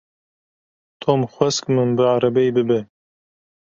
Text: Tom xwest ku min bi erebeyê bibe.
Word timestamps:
Tom 1.03 1.19
xwest 1.33 1.59
ku 1.63 1.69
min 1.75 1.89
bi 1.97 2.03
erebeyê 2.15 2.51
bibe. 2.55 2.79